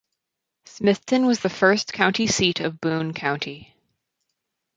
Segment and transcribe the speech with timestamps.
[0.65, 3.75] Smithton was the first county seat of Boone County.